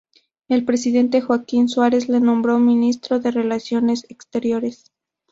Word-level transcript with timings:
El 0.47 0.65
presidente 0.65 1.21
Joaquín 1.21 1.69
Suárez 1.69 2.09
le 2.09 2.19
nombró 2.19 2.57
Ministro 2.57 3.19
de 3.19 3.29
Relaciones 3.29 4.07
Exteriores. 4.09 4.91